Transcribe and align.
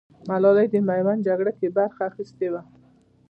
ملالۍ 0.29 0.67
د 0.71 0.75
ميوند 0.87 1.25
جگړه 1.27 1.51
کې 1.59 1.67
برخه 1.77 2.01
اخيستې 2.09 2.47
وه. 2.53 2.61